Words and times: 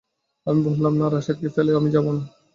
আমি 0.47 0.59
বললাম, 0.67 0.93
না, 0.97 1.05
রাশেদকে 1.07 1.47
ফেলে 1.55 1.71
আমি 1.75 1.89
যাব 1.95 2.05
না। 2.15 2.23